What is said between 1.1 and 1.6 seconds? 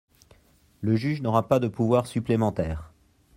n’aura pas